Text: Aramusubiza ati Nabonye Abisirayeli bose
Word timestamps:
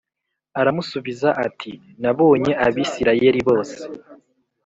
Aramusubiza 0.59 1.29
ati 1.45 1.71
Nabonye 2.01 2.51
Abisirayeli 2.65 3.39
bose 3.47 3.81